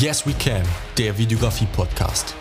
[0.00, 2.34] Yes We Can, der Videografie-Podcast.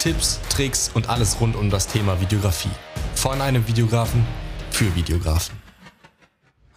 [0.00, 2.72] Tipps, Tricks und alles rund um das Thema Videografie.
[3.14, 4.26] Von einem Videografen
[4.72, 5.56] für Videografen.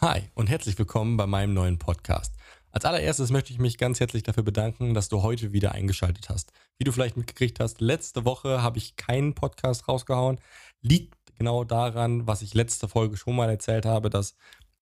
[0.02, 2.36] Hi und herzlich willkommen bei meinem neuen Podcast.
[2.72, 6.52] Als allererstes möchte ich mich ganz herzlich dafür bedanken, dass du heute wieder eingeschaltet hast.
[6.78, 10.40] Wie du vielleicht mitgekriegt hast, letzte Woche habe ich keinen Podcast rausgehauen.
[10.84, 14.36] Liegt genau daran, was ich letzte Folge schon mal erzählt habe, dass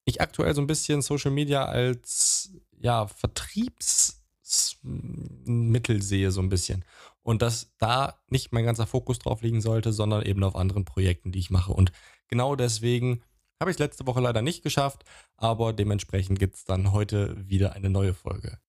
[0.03, 2.51] ich aktuell so ein bisschen Social Media als
[2.81, 4.20] ja, Vertriebs
[4.83, 6.85] Mittel sehe, so ein bisschen.
[7.23, 11.31] Und dass da nicht mein ganzer Fokus drauf liegen sollte, sondern eben auf anderen Projekten,
[11.31, 11.73] die ich mache.
[11.73, 11.91] Und
[12.27, 13.21] genau deswegen
[13.59, 15.03] habe ich es letzte Woche leider nicht geschafft,
[15.37, 18.59] aber dementsprechend gibt es dann heute wieder eine neue Folge.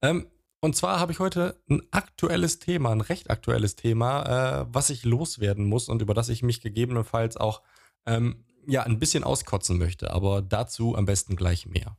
[0.00, 0.26] Ähm,
[0.60, 5.04] und zwar habe ich heute ein aktuelles Thema, ein recht aktuelles Thema, äh, was ich
[5.04, 7.62] loswerden muss und über das ich mich gegebenenfalls auch
[8.06, 10.12] ähm, ja, ein bisschen auskotzen möchte.
[10.12, 11.96] Aber dazu am besten gleich mehr.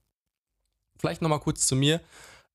[0.98, 2.00] Vielleicht nochmal kurz zu mir.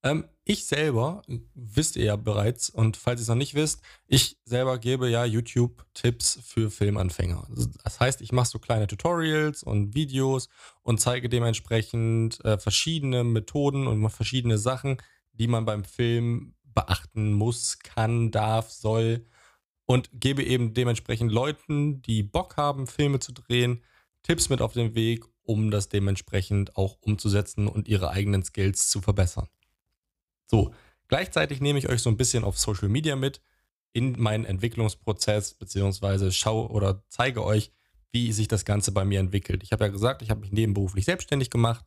[0.01, 1.21] Ähm, ich selber,
[1.53, 5.25] wisst ihr ja bereits, und falls ihr es noch nicht wisst, ich selber gebe ja
[5.25, 7.47] YouTube-Tipps für Filmanfänger.
[7.83, 10.47] Das heißt, ich mache so kleine Tutorials und Videos
[10.81, 14.97] und zeige dementsprechend äh, verschiedene Methoden und verschiedene Sachen,
[15.33, 19.25] die man beim Film beachten muss, kann, darf, soll
[19.85, 23.83] und gebe eben dementsprechend Leuten, die Bock haben, Filme zu drehen,
[24.23, 29.01] Tipps mit auf den Weg, um das dementsprechend auch umzusetzen und ihre eigenen Skills zu
[29.01, 29.49] verbessern.
[30.49, 30.73] So,
[31.07, 33.41] gleichzeitig nehme ich euch so ein bisschen auf Social Media mit
[33.93, 37.71] in meinen Entwicklungsprozess, beziehungsweise schaue oder zeige euch,
[38.11, 39.63] wie sich das Ganze bei mir entwickelt.
[39.63, 41.85] Ich habe ja gesagt, ich habe mich nebenberuflich selbstständig gemacht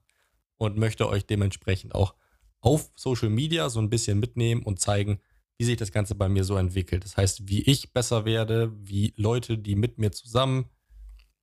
[0.56, 2.14] und möchte euch dementsprechend auch
[2.60, 5.20] auf Social Media so ein bisschen mitnehmen und zeigen,
[5.58, 7.05] wie sich das Ganze bei mir so entwickelt.
[7.05, 10.66] Das heißt, wie ich besser werde, wie Leute, die mit mir zusammen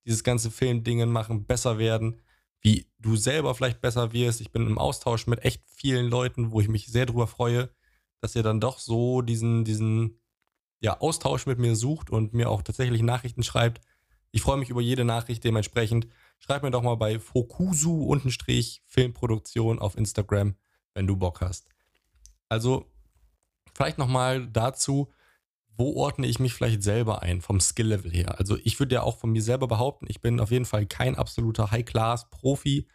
[0.06, 2.22] dieses ganze Filmdingen machen, besser werden
[2.62, 4.42] wie du selber vielleicht besser wirst.
[4.42, 7.70] Ich bin im Austausch mit echt vielen Leuten, wo ich mich sehr drüber freue,
[8.22, 10.20] dass ihr dann doch so diesen, diesen
[10.82, 13.82] ja, Austausch mit mir sucht und mir auch tatsächlich Nachrichten schreibt.
[14.32, 16.08] Ich freue mich über jede Nachricht dementsprechend.
[16.40, 20.56] Schreib mir doch mal bei Fokusu-Filmproduktion auf Instagram,
[20.94, 21.68] wenn du Bock hast.
[22.48, 22.90] Also,
[23.74, 25.12] vielleicht nochmal dazu,
[25.80, 28.38] wo ordne ich mich vielleicht selber ein vom Skill-Level her?
[28.38, 31.16] Also ich würde ja auch von mir selber behaupten, ich bin auf jeden Fall kein
[31.16, 32.86] absoluter High-Class-Profi,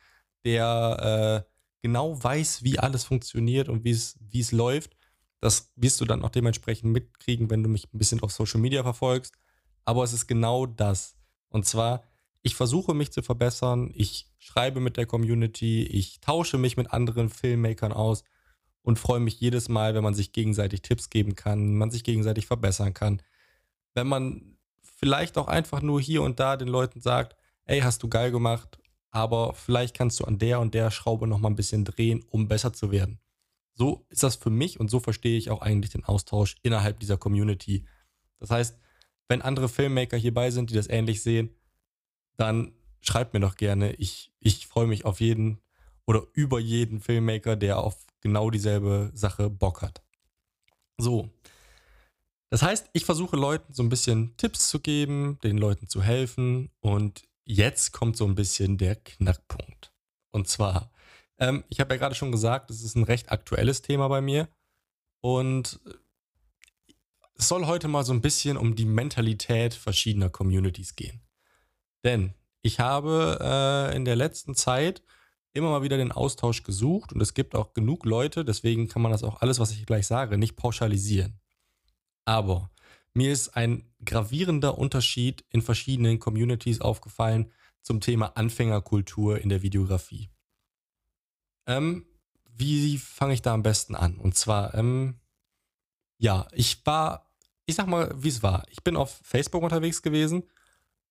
[0.44, 1.50] der äh,
[1.80, 4.96] genau weiß, wie alles funktioniert und wie es läuft.
[5.40, 8.82] Das wirst du dann auch dementsprechend mitkriegen, wenn du mich ein bisschen auf Social Media
[8.82, 9.34] verfolgst.
[9.86, 11.16] Aber es ist genau das.
[11.48, 12.02] Und zwar,
[12.42, 17.30] ich versuche mich zu verbessern, ich schreibe mit der Community, ich tausche mich mit anderen
[17.30, 18.24] Filmmakern aus
[18.84, 22.46] und freue mich jedes Mal, wenn man sich gegenseitig Tipps geben kann, man sich gegenseitig
[22.46, 23.22] verbessern kann.
[23.94, 27.34] Wenn man vielleicht auch einfach nur hier und da den Leuten sagt,
[27.64, 28.78] ey, hast du geil gemacht,
[29.10, 32.46] aber vielleicht kannst du an der und der Schraube noch mal ein bisschen drehen, um
[32.46, 33.20] besser zu werden.
[33.72, 37.16] So ist das für mich und so verstehe ich auch eigentlich den Austausch innerhalb dieser
[37.16, 37.86] Community.
[38.38, 38.78] Das heißt,
[39.28, 41.56] wenn andere Filmmaker hierbei sind, die das ähnlich sehen,
[42.36, 43.94] dann schreibt mir doch gerne.
[43.94, 45.60] Ich, ich freue mich auf jeden
[46.06, 50.02] oder über jeden Filmmaker, der auf genau dieselbe Sache Bock hat.
[50.98, 51.30] So.
[52.50, 56.70] Das heißt, ich versuche Leuten so ein bisschen Tipps zu geben, den Leuten zu helfen
[56.80, 59.92] und jetzt kommt so ein bisschen der Knackpunkt.
[60.30, 60.90] Und zwar,
[61.38, 64.48] ähm, ich habe ja gerade schon gesagt, es ist ein recht aktuelles Thema bei mir
[65.20, 65.80] und
[67.34, 71.20] es soll heute mal so ein bisschen um die Mentalität verschiedener Communities gehen.
[72.04, 75.02] Denn ich habe äh, in der letzten Zeit
[75.54, 79.12] immer mal wieder den Austausch gesucht und es gibt auch genug Leute, deswegen kann man
[79.12, 81.40] das auch alles, was ich gleich sage, nicht pauschalisieren.
[82.24, 82.70] Aber
[83.14, 90.28] mir ist ein gravierender Unterschied in verschiedenen Communities aufgefallen zum Thema Anfängerkultur in der Videografie.
[91.66, 92.06] Ähm,
[92.50, 94.18] wie fange ich da am besten an?
[94.18, 95.20] Und zwar, ähm,
[96.18, 97.30] ja, ich war,
[97.66, 98.64] ich sag mal, wie es war.
[98.70, 100.44] Ich bin auf Facebook unterwegs gewesen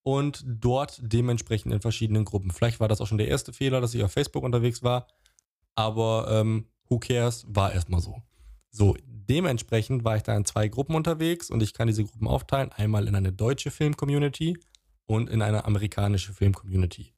[0.04, 2.52] und dort dementsprechend in verschiedenen Gruppen.
[2.52, 5.08] Vielleicht war das auch schon der erste Fehler, dass ich auf Facebook unterwegs war,
[5.76, 8.22] aber ähm, who cares, war erstmal so.
[8.70, 12.72] So, dementsprechend war ich da in zwei Gruppen unterwegs und ich kann diese Gruppen aufteilen.
[12.72, 14.58] Einmal in eine deutsche Film-Community
[15.06, 17.14] und in eine amerikanische Film-Community.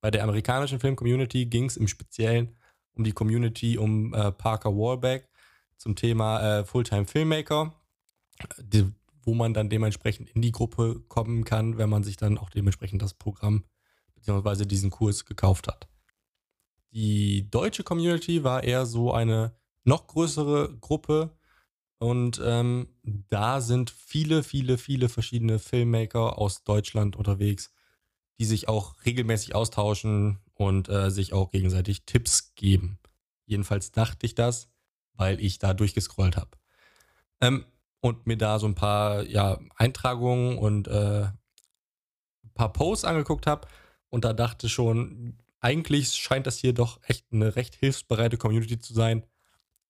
[0.00, 2.56] Bei der amerikanischen Film-Community ging es im Speziellen
[2.94, 5.28] um die Community um äh, Parker Warbeck
[5.76, 7.72] zum Thema äh, Fulltime-Filmmaker.
[8.58, 8.92] Die,
[9.28, 13.02] wo man dann dementsprechend in die Gruppe kommen kann, wenn man sich dann auch dementsprechend
[13.02, 13.64] das Programm
[14.14, 14.64] bzw.
[14.64, 15.86] diesen Kurs gekauft hat.
[16.92, 19.54] Die deutsche Community war eher so eine
[19.84, 21.36] noch größere Gruppe
[21.98, 27.70] und ähm, da sind viele, viele, viele verschiedene Filmmaker aus Deutschland unterwegs,
[28.38, 32.98] die sich auch regelmäßig austauschen und äh, sich auch gegenseitig Tipps geben.
[33.44, 34.70] Jedenfalls dachte ich das,
[35.12, 36.56] weil ich da durchgescrollt habe.
[37.42, 37.66] Ähm,
[38.00, 43.66] und mir da so ein paar ja, Eintragungen und äh, ein paar Posts angeguckt habe
[44.10, 48.94] und da dachte schon, eigentlich scheint das hier doch echt eine recht hilfsbereite Community zu
[48.94, 49.24] sein.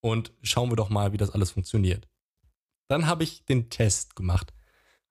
[0.00, 2.08] Und schauen wir doch mal, wie das alles funktioniert.
[2.86, 4.54] Dann habe ich den Test gemacht.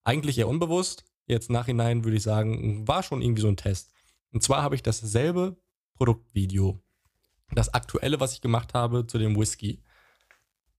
[0.04, 1.04] Eigentlich eher unbewusst.
[1.26, 3.92] Jetzt nachhinein würde ich sagen, war schon irgendwie so ein Test.
[4.32, 5.58] Und zwar habe ich dasselbe
[5.96, 6.82] Produktvideo,
[7.54, 9.84] das aktuelle, was ich gemacht habe zu dem Whisky,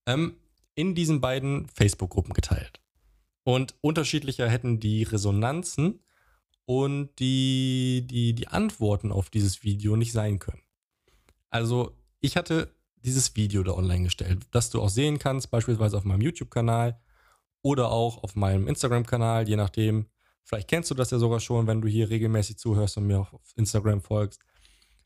[0.06, 0.36] ähm,
[0.78, 2.80] in diesen beiden Facebook-Gruppen geteilt.
[3.42, 6.04] Und unterschiedlicher hätten die Resonanzen
[6.66, 10.62] und die, die, die Antworten auf dieses Video nicht sein können.
[11.50, 16.04] Also ich hatte dieses Video da online gestellt, das du auch sehen kannst, beispielsweise auf
[16.04, 17.00] meinem YouTube-Kanal
[17.62, 20.06] oder auch auf meinem Instagram-Kanal, je nachdem.
[20.44, 23.52] Vielleicht kennst du das ja sogar schon, wenn du hier regelmäßig zuhörst und mir auf
[23.56, 24.40] Instagram folgst.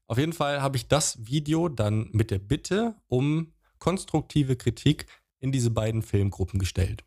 [0.07, 5.07] Auf jeden Fall habe ich das Video dann mit der Bitte um konstruktive Kritik
[5.43, 7.05] in diese beiden Filmgruppen gestellt.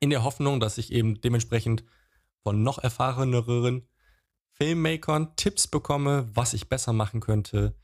[0.00, 1.84] In der Hoffnung, dass ich eben dementsprechend
[2.42, 3.88] von noch erfahreneren
[4.52, 7.74] Filmmakern Tipps bekomme, was ich besser machen könnte,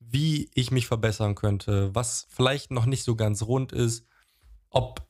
[0.00, 4.04] wie ich mich verbessern könnte, was vielleicht noch nicht so ganz rund ist,
[4.68, 5.06] ob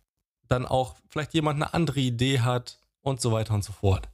[0.48, 4.08] dann auch vielleicht jemand eine andere Idee hat und so weiter und so fort.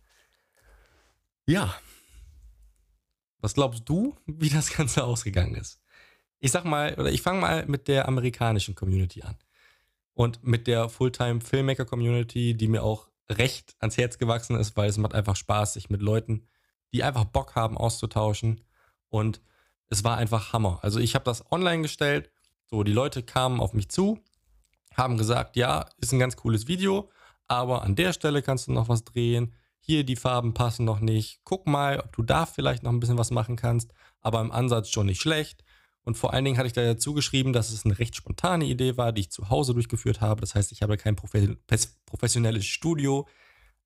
[1.46, 1.74] Ja.
[3.40, 5.80] Was glaubst du, wie das Ganze ausgegangen ist?
[6.38, 9.36] Ich sag mal, oder ich fange mal mit der amerikanischen Community an.
[10.16, 14.88] Und mit der Fulltime Filmmaker Community, die mir auch recht ans Herz gewachsen ist, weil
[14.88, 16.48] es macht einfach Spaß, sich mit Leuten,
[16.94, 18.62] die einfach Bock haben, auszutauschen.
[19.10, 19.42] Und
[19.88, 20.78] es war einfach Hammer.
[20.80, 22.30] Also ich habe das online gestellt.
[22.64, 24.18] So, die Leute kamen auf mich zu,
[24.94, 27.10] haben gesagt, ja, ist ein ganz cooles Video,
[27.46, 29.52] aber an der Stelle kannst du noch was drehen.
[29.80, 31.40] Hier die Farben passen noch nicht.
[31.44, 33.92] Guck mal, ob du da vielleicht noch ein bisschen was machen kannst.
[34.22, 35.62] Aber im Ansatz schon nicht schlecht.
[36.06, 38.96] Und vor allen Dingen hatte ich da dazu geschrieben, dass es eine recht spontane Idee
[38.96, 40.40] war, die ich zu Hause durchgeführt habe.
[40.40, 43.26] Das heißt, ich habe kein professionelles Studio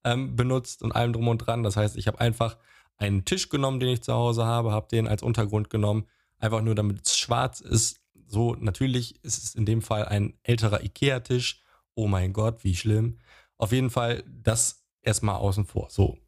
[0.04, 1.62] ähm, benutzt und allem drum und dran.
[1.62, 2.58] Das heißt, ich habe einfach
[2.98, 6.06] einen Tisch genommen, den ich zu Hause habe, habe den als Untergrund genommen,
[6.36, 8.02] einfach nur damit es schwarz ist.
[8.26, 11.62] So, natürlich ist es in dem Fall ein älterer Ikea-Tisch.
[11.94, 13.16] Oh mein Gott, wie schlimm.
[13.56, 15.88] Auf jeden Fall das erstmal außen vor.
[15.88, 16.18] So.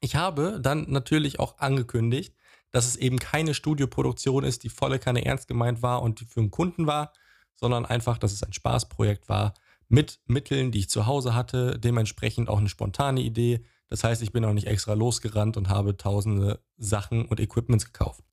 [0.00, 2.34] Ich habe dann natürlich auch angekündigt,
[2.72, 6.40] dass es eben keine Studioproduktion ist, die volle Kanne ernst gemeint war und die für
[6.40, 7.12] einen Kunden war,
[7.54, 9.54] sondern einfach, dass es ein Spaßprojekt war
[9.88, 13.62] mit Mitteln, die ich zu Hause hatte, dementsprechend auch eine spontane Idee.
[13.88, 18.24] Das heißt, ich bin auch nicht extra losgerannt und habe tausende Sachen und Equipments gekauft.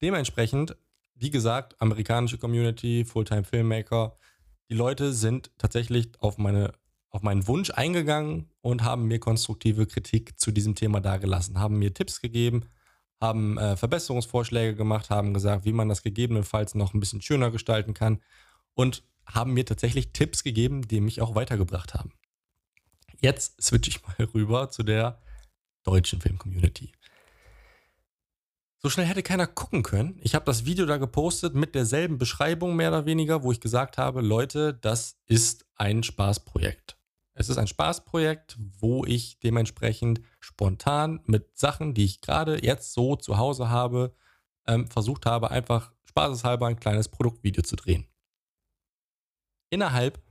[0.00, 0.74] Dementsprechend,
[1.14, 4.16] wie gesagt, amerikanische Community, Fulltime Filmmaker,
[4.70, 6.72] die Leute sind tatsächlich auf, meine,
[7.10, 11.92] auf meinen Wunsch eingegangen und haben mir konstruktive Kritik zu diesem Thema dargelassen, haben mir
[11.92, 12.64] Tipps gegeben,
[13.22, 17.94] haben äh, Verbesserungsvorschläge gemacht, haben gesagt, wie man das gegebenenfalls noch ein bisschen schöner gestalten
[17.94, 18.20] kann
[18.74, 22.12] und haben mir tatsächlich Tipps gegeben, die mich auch weitergebracht haben.
[23.20, 25.22] Jetzt switche ich mal rüber zu der
[25.84, 26.92] deutschen Film-Community.
[28.78, 30.18] So schnell hätte keiner gucken können.
[30.22, 33.96] Ich habe das Video da gepostet mit derselben Beschreibung mehr oder weniger, wo ich gesagt
[33.96, 36.96] habe, Leute, das ist ein Spaßprojekt.
[37.34, 43.16] Es ist ein Spaßprojekt, wo ich dementsprechend spontan mit Sachen, die ich gerade jetzt so
[43.16, 44.14] zu Hause habe,
[44.66, 48.06] ähm, versucht habe, einfach spaßeshalber ein kleines Produktvideo zu drehen.
[49.70, 50.22] Innerhalb,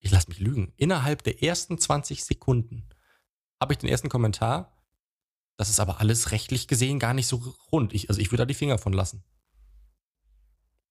[0.00, 2.88] ich lasse mich lügen, innerhalb der ersten 20 Sekunden
[3.60, 4.76] habe ich den ersten Kommentar.
[5.56, 7.92] Das ist aber alles rechtlich gesehen gar nicht so rund.
[7.92, 9.24] Ich, also ich würde da die Finger von lassen.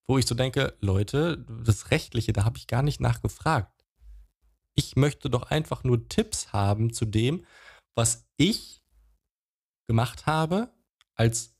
[0.08, 3.77] Wo ich so denke, Leute, das Rechtliche, da habe ich gar nicht nachgefragt.
[4.80, 7.44] Ich möchte doch einfach nur Tipps haben zu dem,
[7.96, 8.84] was ich
[9.88, 10.70] gemacht habe
[11.16, 11.56] als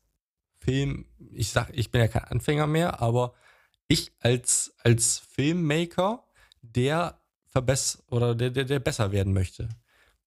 [0.60, 1.08] Film.
[1.32, 3.34] Ich sag, ich bin ja kein Anfänger mehr, aber
[3.88, 6.28] ich als, als Filmmaker,
[6.62, 9.68] der verbess oder der, der, der besser werden möchte,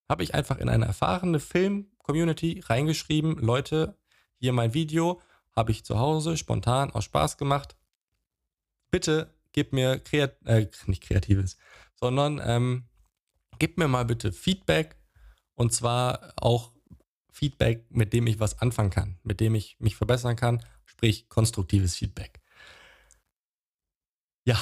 [0.08, 3.96] habe ich einfach in eine erfahrene Film-Community reingeschrieben, Leute,
[4.34, 5.22] hier mein Video,
[5.54, 7.76] habe ich zu Hause spontan aus Spaß gemacht.
[8.90, 11.56] Bitte gib mir kreat äh, nicht kreatives,
[12.00, 12.84] sondern ähm,
[13.58, 14.96] gib mir mal bitte Feedback
[15.54, 16.72] und zwar auch
[17.30, 21.94] Feedback, mit dem ich was anfangen kann, mit dem ich mich verbessern kann, sprich konstruktives
[21.94, 22.40] Feedback.
[24.44, 24.58] Ja,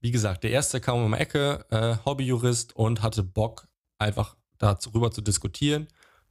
[0.00, 3.68] wie gesagt, der erste kam um die Ecke, äh, Hobbyjurist und hatte Bock,
[3.98, 5.88] einfach darüber zu diskutieren,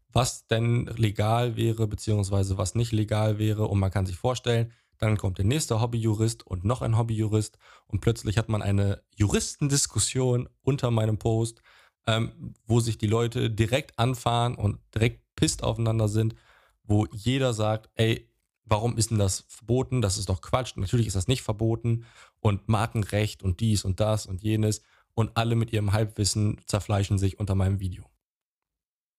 [0.10, 3.68] was denn legal wäre, beziehungsweise was nicht legal wäre.
[3.68, 8.01] Und man kann sich vorstellen, dann kommt der nächste Hobbyjurist und noch ein Hobbyjurist und
[8.01, 11.63] plötzlich hat man eine Juristendiskussion unter meinem Post,
[12.05, 16.36] ähm, wo sich die Leute direkt anfahren und direkt pisst aufeinander sind,
[16.84, 18.29] wo jeder sagt, ey,
[18.63, 20.01] warum ist denn das verboten?
[20.03, 20.77] Das ist doch Quatsch.
[20.77, 22.05] Natürlich ist das nicht verboten
[22.39, 24.84] und Markenrecht und dies und das und jenes
[25.15, 28.05] und alle mit ihrem Halbwissen zerfleischen sich unter meinem Video.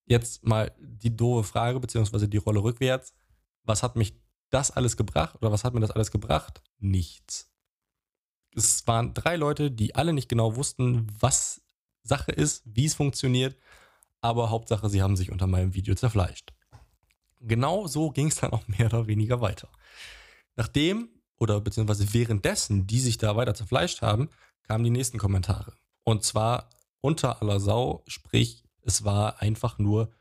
[0.05, 3.13] Jetzt mal die doofe Frage, beziehungsweise die Rolle rückwärts.
[3.65, 4.22] Was hat mich
[4.53, 6.61] das alles gebracht oder was hat mir das alles gebracht?
[6.79, 7.51] Nichts.
[8.55, 11.61] Es waren drei Leute, die alle nicht genau wussten, was
[12.03, 13.57] Sache ist, wie es funktioniert,
[14.21, 16.53] aber Hauptsache, sie haben sich unter meinem Video zerfleischt.
[17.39, 19.69] Genau so ging es dann auch mehr oder weniger weiter.
[20.55, 24.29] Nachdem oder beziehungsweise währenddessen die sich da weiter zerfleischt haben,
[24.63, 25.73] kamen die nächsten Kommentare.
[26.03, 26.69] Und zwar
[27.01, 30.11] unter aller Sau, sprich, es war einfach nur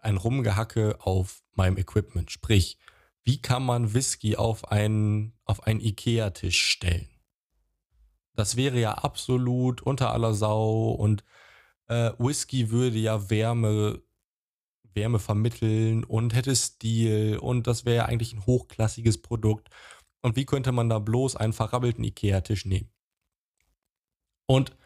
[0.00, 2.30] ein Rumgehacke auf meinem Equipment.
[2.30, 2.78] Sprich,
[3.26, 7.08] wie kann man Whisky auf einen, auf einen Ikea-Tisch stellen?
[8.34, 11.24] Das wäre ja absolut unter aller Sau und
[11.88, 14.00] äh, Whisky würde ja Wärme,
[14.94, 19.70] Wärme vermitteln und hätte Stil und das wäre ja eigentlich ein hochklassiges Produkt.
[20.22, 22.92] Und wie könnte man da bloß einen verrabbelten Ikea-Tisch nehmen?
[24.46, 24.76] Und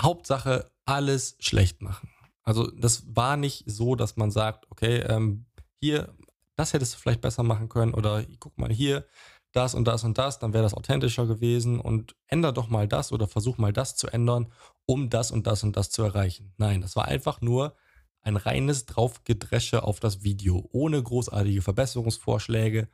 [0.00, 2.10] Hauptsache alles schlecht machen.
[2.42, 5.46] Also das war nicht so, dass man sagt, okay, ähm,
[5.80, 6.14] hier,
[6.56, 9.06] das hättest du vielleicht besser machen können oder guck mal hier,
[9.52, 13.12] das und das und das, dann wäre das authentischer gewesen und änder doch mal das
[13.12, 14.50] oder versuch mal das zu ändern,
[14.86, 16.54] um das und das und das zu erreichen.
[16.56, 17.76] Nein, das war einfach nur
[18.22, 22.88] ein reines Draufgedresche auf das Video, ohne großartige Verbesserungsvorschläge,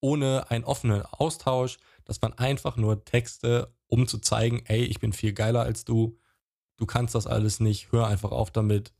[0.00, 1.78] ohne einen offenen Austausch.
[2.04, 6.18] Das waren einfach nur Texte, um zu zeigen, ey, ich bin viel geiler als du,
[6.76, 8.92] du kannst das alles nicht, hör einfach auf damit.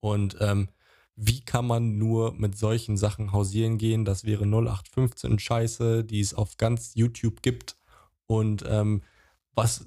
[0.00, 0.68] Und ähm,
[1.16, 4.04] wie kann man nur mit solchen Sachen hausieren gehen?
[4.04, 7.76] Das wäre 0815 Scheiße, die es auf ganz YouTube gibt.
[8.26, 9.02] Und ähm,
[9.54, 9.86] was,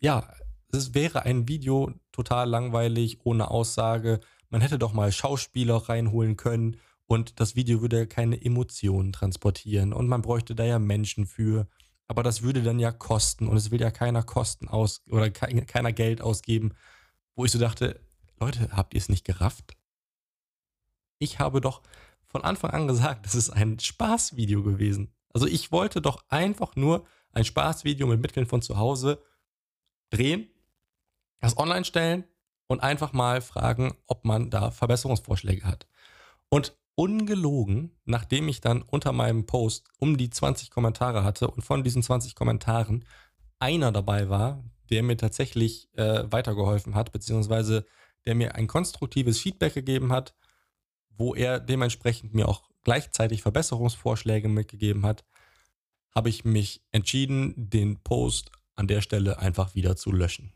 [0.00, 0.30] ja,
[0.72, 4.20] es wäre ein Video total langweilig, ohne Aussage.
[4.50, 9.92] Man hätte doch mal Schauspieler reinholen können und das Video würde ja keine Emotionen transportieren
[9.92, 11.66] und man bräuchte da ja Menschen für.
[12.08, 15.92] Aber das würde dann ja kosten und es will ja keiner Kosten aus oder keiner
[15.92, 16.72] Geld ausgeben.
[17.36, 18.00] Wo ich so dachte,
[18.40, 19.76] Leute, habt ihr es nicht gerafft?
[21.20, 21.82] Ich habe doch
[22.26, 25.12] von Anfang an gesagt, das ist ein Spaßvideo gewesen.
[25.32, 29.22] Also ich wollte doch einfach nur ein Spaßvideo mit Mitteln von zu Hause
[30.10, 30.50] drehen,
[31.40, 32.24] das online stellen
[32.66, 35.86] und einfach mal fragen, ob man da Verbesserungsvorschläge hat.
[36.48, 41.84] Und ungelogen, nachdem ich dann unter meinem Post um die 20 Kommentare hatte und von
[41.84, 43.04] diesen 20 Kommentaren
[43.60, 47.86] einer dabei war, der mir tatsächlich äh, weitergeholfen hat, beziehungsweise
[48.26, 50.34] der mir ein konstruktives Feedback gegeben hat,
[51.20, 55.24] wo er dementsprechend mir auch gleichzeitig Verbesserungsvorschläge mitgegeben hat,
[56.14, 60.54] habe ich mich entschieden, den Post an der Stelle einfach wieder zu löschen.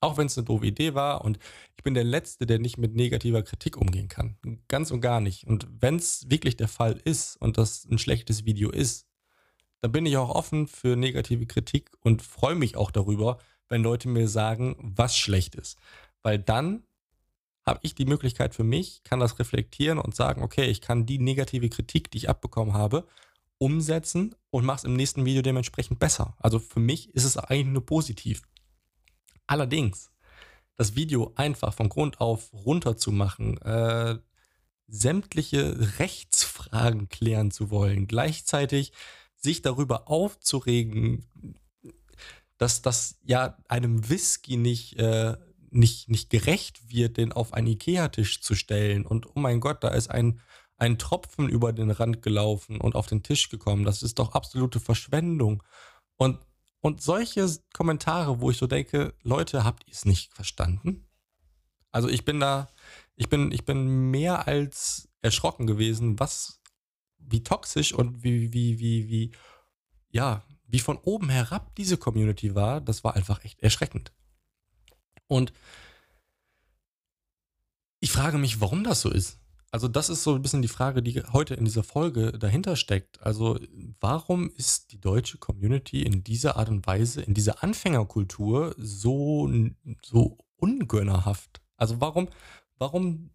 [0.00, 1.38] Auch wenn es eine doofe Idee war und
[1.76, 4.36] ich bin der Letzte, der nicht mit negativer Kritik umgehen kann.
[4.68, 5.46] Ganz und gar nicht.
[5.46, 9.06] Und wenn es wirklich der Fall ist und das ein schlechtes Video ist,
[9.80, 14.08] dann bin ich auch offen für negative Kritik und freue mich auch darüber, wenn Leute
[14.08, 15.78] mir sagen, was schlecht ist.
[16.22, 16.82] Weil dann
[17.66, 21.18] habe ich die Möglichkeit für mich, kann das reflektieren und sagen, okay, ich kann die
[21.18, 23.06] negative Kritik, die ich abbekommen habe,
[23.58, 26.36] umsetzen und mache es im nächsten Video dementsprechend besser.
[26.38, 28.42] Also für mich ist es eigentlich nur positiv.
[29.46, 30.10] Allerdings,
[30.76, 34.18] das Video einfach von Grund auf runter zu machen, äh,
[34.86, 38.92] sämtliche Rechtsfragen klären zu wollen, gleichzeitig
[39.36, 41.26] sich darüber aufzuregen,
[42.58, 45.36] dass das ja einem Whisky nicht äh,
[45.74, 49.06] nicht, nicht gerecht wird, den auf einen Ikea-Tisch zu stellen.
[49.06, 50.40] Und oh mein Gott, da ist ein,
[50.76, 53.84] ein Tropfen über den Rand gelaufen und auf den Tisch gekommen.
[53.84, 55.62] Das ist doch absolute Verschwendung.
[56.16, 56.38] Und,
[56.80, 61.06] und solche Kommentare, wo ich so denke, Leute, habt ihr es nicht verstanden?
[61.90, 62.68] Also ich bin da,
[63.16, 66.60] ich bin, ich bin mehr als erschrocken gewesen, was,
[67.18, 69.32] wie toxisch und wie, wie, wie, wie,
[70.10, 74.12] ja, wie von oben herab diese Community war, das war einfach echt erschreckend.
[75.34, 75.52] Und
[77.98, 79.40] ich frage mich, warum das so ist.
[79.72, 83.20] Also das ist so ein bisschen die Frage, die heute in dieser Folge dahinter steckt.
[83.20, 83.58] Also
[83.98, 89.52] warum ist die deutsche Community in dieser Art und Weise, in dieser Anfängerkultur so,
[90.04, 91.60] so ungönnerhaft?
[91.76, 92.28] Also warum,
[92.78, 93.30] warum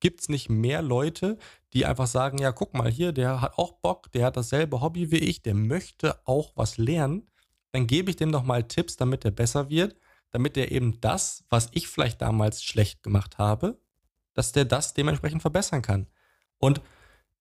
[0.00, 1.38] gibt es nicht mehr Leute,
[1.72, 5.12] die einfach sagen, ja, guck mal hier, der hat auch Bock, der hat dasselbe Hobby
[5.12, 7.30] wie ich, der möchte auch was lernen.
[7.70, 9.94] Dann gebe ich dem doch mal Tipps, damit er besser wird
[10.30, 13.80] damit er eben das, was ich vielleicht damals schlecht gemacht habe,
[14.34, 16.06] dass der das dementsprechend verbessern kann.
[16.58, 16.80] Und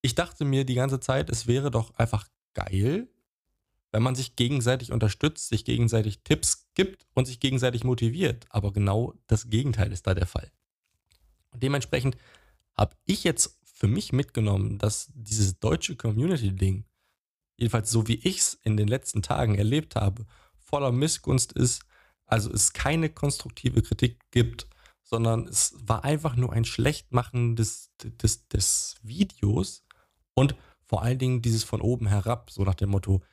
[0.01, 3.08] ich dachte mir die ganze Zeit, es wäre doch einfach geil,
[3.91, 8.46] wenn man sich gegenseitig unterstützt, sich gegenseitig Tipps gibt und sich gegenseitig motiviert.
[8.50, 10.51] Aber genau das Gegenteil ist da der Fall.
[11.51, 12.17] Und dementsprechend
[12.75, 16.86] habe ich jetzt für mich mitgenommen, dass dieses deutsche Community-Ding,
[17.58, 20.25] jedenfalls so wie ich es in den letzten Tagen erlebt habe,
[20.58, 21.84] voller Missgunst ist,
[22.27, 24.67] also es keine konstruktive Kritik gibt,
[25.01, 29.86] sondern es war einfach nur ein Schlechtmachen des, des, des Videos
[30.36, 33.24] und vor allen Dingen dieses von oben herab, so nach dem Motto,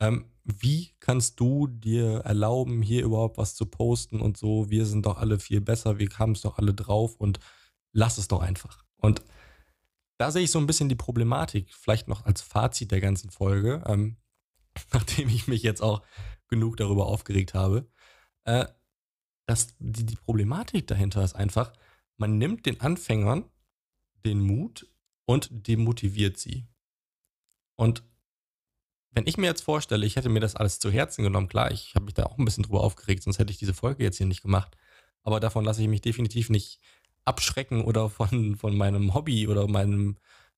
[0.00, 5.06] ähm, wie kannst du dir erlauben, hier überhaupt was zu posten und so, wir sind
[5.06, 7.40] doch alle viel besser, wir haben es doch alle drauf und
[7.92, 8.84] lass es doch einfach.
[8.96, 9.22] Und
[10.18, 13.82] da sehe ich so ein bisschen die Problematik, vielleicht noch als Fazit der ganzen Folge,
[13.86, 14.16] ähm,
[14.92, 16.02] nachdem ich mich jetzt auch
[16.48, 17.88] genug darüber aufgeregt habe.
[18.48, 18.66] Äh,
[19.44, 21.70] dass die, die Problematik dahinter ist einfach,
[22.16, 23.44] man nimmt den Anfängern
[24.24, 24.86] den Mut
[25.26, 26.66] und demotiviert sie.
[27.76, 28.02] Und
[29.10, 31.94] wenn ich mir jetzt vorstelle, ich hätte mir das alles zu Herzen genommen, klar, ich
[31.94, 34.26] habe mich da auch ein bisschen drüber aufgeregt, sonst hätte ich diese Folge jetzt hier
[34.26, 34.78] nicht gemacht.
[35.24, 36.80] Aber davon lasse ich mich definitiv nicht
[37.26, 40.16] abschrecken oder von, von meinem Hobby oder meinem,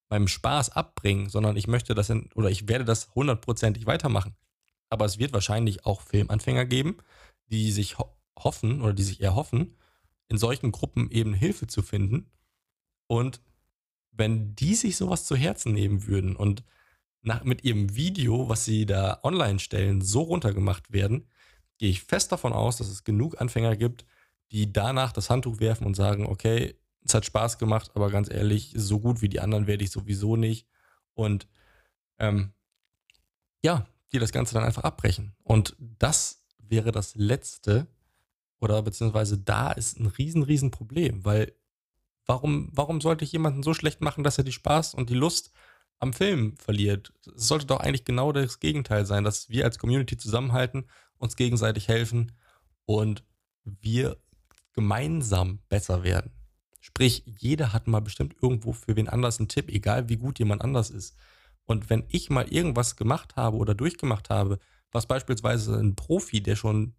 [0.09, 4.37] meinem Spaß abbringen, sondern ich möchte das in, oder ich werde das hundertprozentig weitermachen.
[4.89, 6.97] Aber es wird wahrscheinlich auch Filmanfänger geben,
[7.51, 9.75] die sich ho hoffen oder die sich eher hoffen,
[10.27, 12.31] in solchen Gruppen eben Hilfe zu finden.
[13.07, 13.41] Und
[14.11, 16.63] wenn die sich sowas zu Herzen nehmen würden und
[17.21, 21.27] nach, mit ihrem Video, was sie da online stellen, so runtergemacht werden,
[21.77, 24.05] gehe ich fest davon aus, dass es genug Anfänger gibt,
[24.51, 28.73] die danach das Handtuch werfen und sagen, okay, es hat Spaß gemacht, aber ganz ehrlich,
[28.75, 30.67] so gut wie die anderen werde ich sowieso nicht.
[31.13, 31.47] Und
[32.19, 32.53] ähm,
[33.63, 35.35] ja, die das Ganze dann einfach abbrechen.
[35.43, 36.40] Und das
[36.71, 37.87] wäre das Letzte,
[38.59, 41.53] oder beziehungsweise da ist ein riesen, riesen Problem, weil
[42.25, 45.51] warum, warum sollte ich jemanden so schlecht machen, dass er die Spaß und die Lust
[45.99, 47.11] am Film verliert?
[47.35, 50.87] Es sollte doch eigentlich genau das Gegenteil sein, dass wir als Community zusammenhalten,
[51.17, 52.31] uns gegenseitig helfen
[52.85, 53.23] und
[53.63, 54.17] wir
[54.73, 56.31] gemeinsam besser werden.
[56.79, 60.63] Sprich, jeder hat mal bestimmt irgendwo für wen anders einen Tipp, egal wie gut jemand
[60.63, 61.15] anders ist.
[61.65, 64.59] Und wenn ich mal irgendwas gemacht habe oder durchgemacht habe,
[64.91, 66.95] was beispielsweise ein Profi, der schon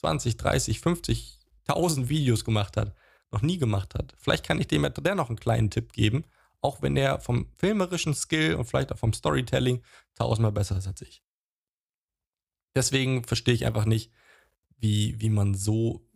[0.00, 2.94] 20, 30, 50.000 Videos gemacht hat,
[3.30, 6.24] noch nie gemacht hat, vielleicht kann ich dem noch einen kleinen Tipp geben,
[6.60, 9.82] auch wenn er vom filmerischen Skill und vielleicht auch vom Storytelling
[10.14, 11.22] tausendmal besser ist als ich.
[12.74, 14.10] Deswegen verstehe ich einfach nicht,
[14.78, 16.06] wie, wie man so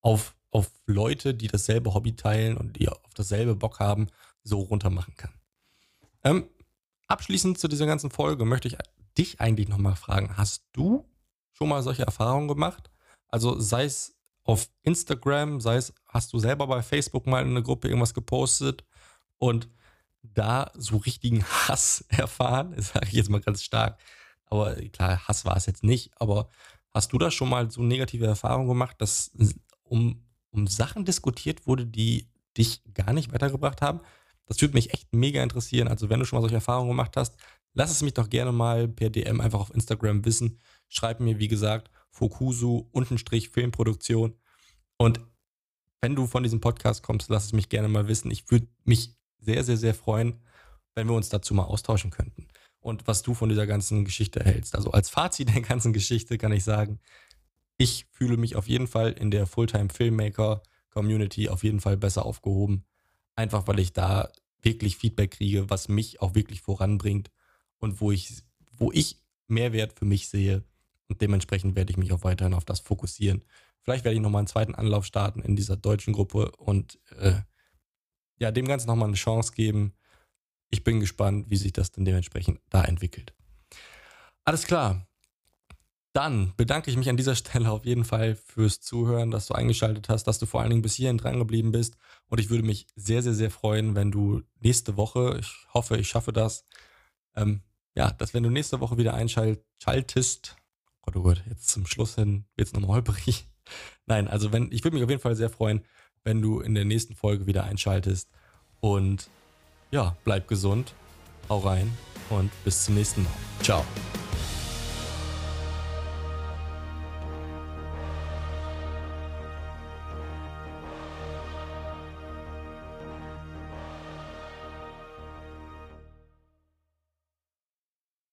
[0.00, 4.08] auf, auf Leute, die dasselbe Hobby teilen und die auf dasselbe Bock haben,
[4.44, 5.32] so runter machen kann.
[6.24, 6.48] Ähm,
[7.06, 8.76] abschließend zu dieser ganzen Folge möchte ich
[9.18, 11.08] dich eigentlich nochmal fragen, hast du
[11.52, 12.90] schon mal solche Erfahrungen gemacht?
[13.28, 17.62] Also sei es auf Instagram, sei es, hast du selber bei Facebook mal in einer
[17.62, 18.84] Gruppe irgendwas gepostet
[19.38, 19.68] und
[20.22, 24.00] da so richtigen Hass erfahren, sage ich jetzt mal ganz stark.
[24.46, 26.48] Aber klar, Hass war es jetzt nicht, aber
[26.90, 29.32] hast du da schon mal so negative Erfahrungen gemacht, dass
[29.82, 34.00] um, um Sachen diskutiert wurde, die dich gar nicht weitergebracht haben?
[34.46, 35.88] Das würde mich echt mega interessieren.
[35.88, 37.36] Also, wenn du schon mal solche Erfahrungen gemacht hast,
[37.74, 40.58] lass es mich doch gerne mal per DM einfach auf Instagram wissen.
[40.88, 44.34] Schreib mir, wie gesagt, Fokusu, Untenstrich, Filmproduktion.
[44.98, 45.20] Und
[46.00, 48.30] wenn du von diesem Podcast kommst, lass es mich gerne mal wissen.
[48.30, 50.42] Ich würde mich sehr, sehr, sehr freuen,
[50.94, 52.48] wenn wir uns dazu mal austauschen könnten.
[52.80, 54.74] Und was du von dieser ganzen Geschichte hältst.
[54.74, 57.00] Also als Fazit der ganzen Geschichte kann ich sagen,
[57.78, 62.84] ich fühle mich auf jeden Fall in der Fulltime-Filmmaker-Community auf jeden Fall besser aufgehoben.
[63.34, 64.30] Einfach weil ich da
[64.60, 67.30] wirklich Feedback kriege, was mich auch wirklich voranbringt
[67.82, 70.64] und wo ich, wo ich Mehrwert für mich sehe.
[71.08, 73.42] Und dementsprechend werde ich mich auch weiterhin auf das fokussieren.
[73.82, 77.40] Vielleicht werde ich nochmal einen zweiten Anlauf starten in dieser deutschen Gruppe und äh,
[78.38, 79.94] ja, dem Ganzen nochmal eine Chance geben.
[80.70, 83.34] Ich bin gespannt, wie sich das dann dementsprechend da entwickelt.
[84.44, 85.06] Alles klar.
[86.12, 90.08] Dann bedanke ich mich an dieser Stelle auf jeden Fall fürs Zuhören, dass du eingeschaltet
[90.08, 91.96] hast, dass du vor allen Dingen bis hierhin dran geblieben bist.
[92.28, 96.08] Und ich würde mich sehr, sehr, sehr freuen, wenn du nächste Woche, ich hoffe, ich
[96.08, 96.64] schaffe das,
[97.34, 97.62] ähm,
[97.94, 100.56] ja, dass wenn du nächste Woche wieder einschaltest,
[101.06, 103.46] oh Gott, jetzt zum Schluss hin wird es nochmal holperig.
[104.06, 105.84] Nein, also wenn, ich würde mich auf jeden Fall sehr freuen,
[106.24, 108.28] wenn du in der nächsten Folge wieder einschaltest.
[108.80, 109.30] Und
[109.90, 110.94] ja, bleib gesund,
[111.48, 111.92] hau rein
[112.30, 113.32] und bis zum nächsten Mal.
[113.62, 113.84] Ciao.